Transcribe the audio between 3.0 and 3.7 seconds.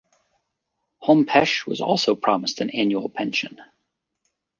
pension.